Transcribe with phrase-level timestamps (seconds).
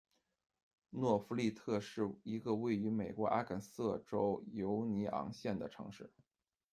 [0.89, 6.11] 诺夫利特是一个位于美国阿肯色州犹尼昂县的城市。